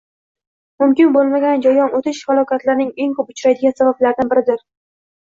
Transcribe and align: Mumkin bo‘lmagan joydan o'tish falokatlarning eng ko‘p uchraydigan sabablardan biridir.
Mumkin 0.83 1.09
bo‘lmagan 1.17 1.59
joydan 1.65 1.91
o'tish 1.99 2.21
falokatlarning 2.29 2.89
eng 3.05 3.13
ko‘p 3.19 3.29
uchraydigan 3.35 3.77
sabablardan 3.81 4.33
biridir. 4.33 4.65